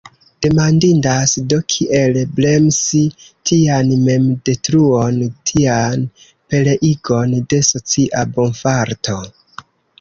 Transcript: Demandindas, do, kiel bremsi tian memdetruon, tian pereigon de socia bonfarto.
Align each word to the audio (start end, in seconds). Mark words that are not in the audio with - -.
Demandindas, 0.43 1.33
do, 1.51 1.59
kiel 1.73 2.17
bremsi 2.39 3.03
tian 3.51 3.93
memdetruon, 4.09 5.21
tian 5.53 6.09
pereigon 6.33 7.39
de 7.53 7.63
socia 7.71 8.29
bonfarto. 8.35 9.23